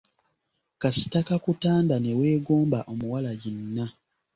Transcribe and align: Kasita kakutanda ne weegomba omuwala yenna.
Kasita 0.81 1.19
kakutanda 1.27 1.95
ne 1.99 2.11
weegomba 2.19 2.79
omuwala 2.91 3.31
yenna. 3.41 3.85